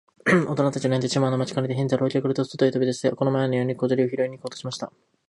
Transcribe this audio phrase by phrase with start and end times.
[0.49, 4.91] おとなたちの寝てしまうのを待ちかねて、ヘンゼルはおきあがると、そとへとび出して、この前のように小砂利をひろいに行こうとしました。